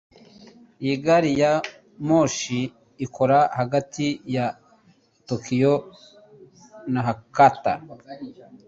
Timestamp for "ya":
1.41-1.53, 4.35-4.45